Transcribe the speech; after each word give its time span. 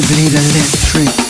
Bleed 0.00 0.32
electric. 0.32 1.27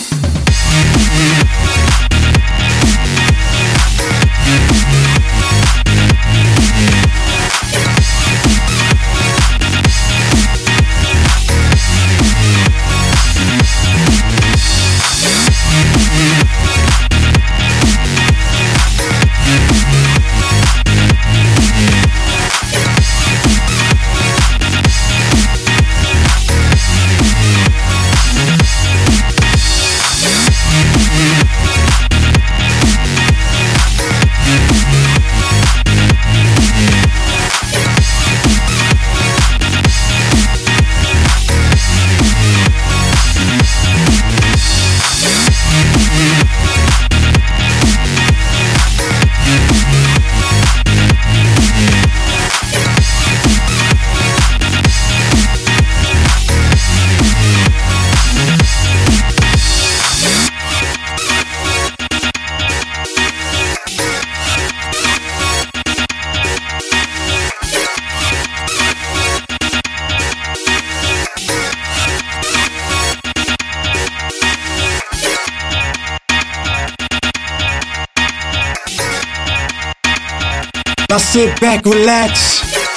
Now 81.10 81.16
sit 81.16 81.58
back, 81.58 81.86
relax. 81.86 82.87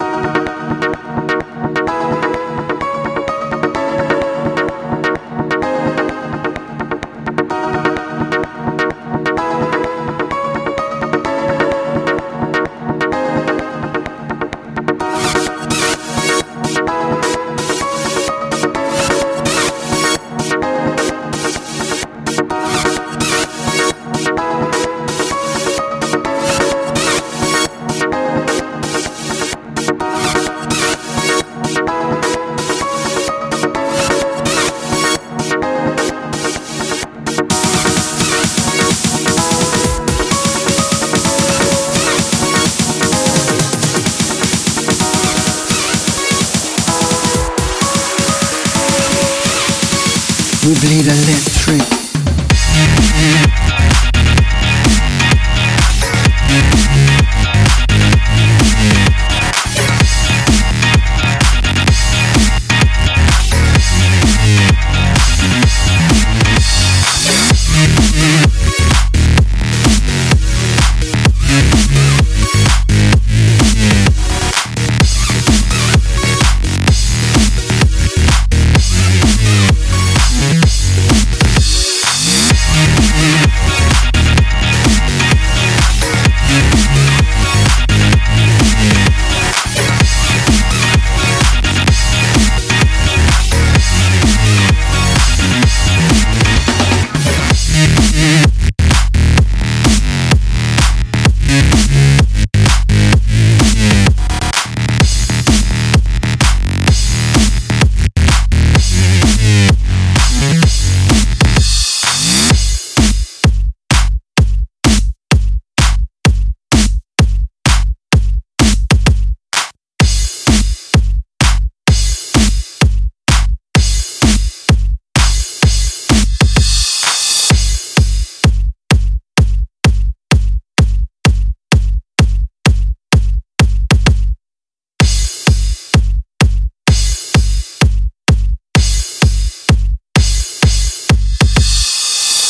We 50.64 50.76
bleed 50.76 51.08
electric. 51.08 53.61